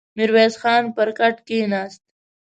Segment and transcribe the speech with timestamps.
[0.17, 2.01] ميرويس خان پر کټ کېناست.